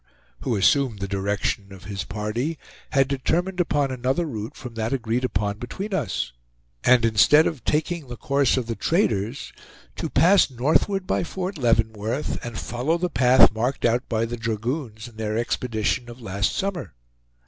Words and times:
who 0.39 0.55
assumed 0.55 0.97
the 0.97 1.07
direction 1.07 1.71
of 1.71 1.83
his 1.83 2.03
party, 2.03 2.57
had 2.89 3.07
determined 3.07 3.59
upon 3.59 3.91
another 3.91 4.25
route 4.25 4.55
from 4.55 4.73
that 4.73 4.91
agreed 4.91 5.23
upon 5.23 5.59
between 5.59 5.93
us; 5.93 6.33
and 6.83 7.05
instead 7.05 7.45
of 7.45 7.63
taking 7.63 8.07
the 8.07 8.17
course 8.17 8.57
of 8.57 8.65
the 8.65 8.75
traders, 8.75 9.53
to 9.95 10.09
pass 10.09 10.49
northward 10.49 11.05
by 11.05 11.23
Fort 11.23 11.55
Leavenworth, 11.59 12.43
and 12.43 12.57
follow 12.57 12.97
the 12.97 13.11
path 13.11 13.53
marked 13.53 13.85
out 13.85 14.09
by 14.09 14.25
the 14.25 14.37
dragoons 14.37 15.07
in 15.07 15.17
their 15.17 15.37
expedition 15.37 16.09
of 16.09 16.19
last 16.19 16.55
summer. 16.55 16.95